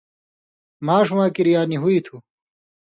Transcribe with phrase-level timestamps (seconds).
[0.85, 2.17] ماݜواں کِریا نی ہُوئ تُھو